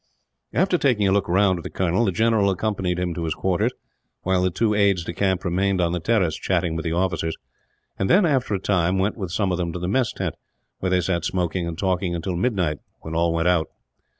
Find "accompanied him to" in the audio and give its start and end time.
2.49-3.25